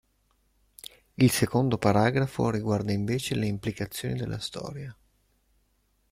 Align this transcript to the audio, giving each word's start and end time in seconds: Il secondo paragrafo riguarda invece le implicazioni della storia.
Il 1.13 1.29
secondo 1.29 1.77
paragrafo 1.77 2.49
riguarda 2.49 2.91
invece 2.91 3.35
le 3.35 3.45
implicazioni 3.45 4.15
della 4.15 4.39
storia. 4.39 4.97